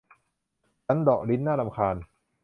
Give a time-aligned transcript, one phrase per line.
[0.85, 1.95] ฉันเดาะลิ้น น่ารำคาญ